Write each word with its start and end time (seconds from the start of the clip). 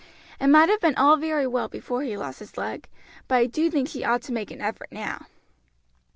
It 0.39 0.47
might 0.47 0.69
have 0.69 0.79
been 0.81 0.95
all 0.95 1.15
very 1.15 1.45
well 1.45 1.67
before 1.67 2.01
he 2.01 2.17
lost 2.17 2.39
his 2.39 2.57
leg, 2.57 2.89
but 3.27 3.35
I 3.35 3.45
do 3.45 3.69
think 3.69 3.87
she 3.87 4.03
ought 4.03 4.23
to 4.23 4.31
make 4.33 4.49
an 4.49 4.59
effort 4.59 4.87
now." 4.91 5.27